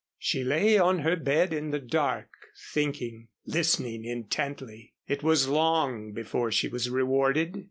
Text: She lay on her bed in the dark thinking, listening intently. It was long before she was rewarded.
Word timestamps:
She 0.17 0.43
lay 0.43 0.79
on 0.79 1.01
her 1.05 1.15
bed 1.15 1.53
in 1.53 1.69
the 1.69 1.77
dark 1.77 2.31
thinking, 2.71 3.27
listening 3.45 4.03
intently. 4.03 4.95
It 5.07 5.21
was 5.21 5.47
long 5.47 6.11
before 6.11 6.51
she 6.51 6.67
was 6.67 6.89
rewarded. 6.89 7.59